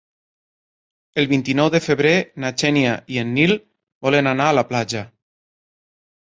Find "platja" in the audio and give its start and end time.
4.75-5.07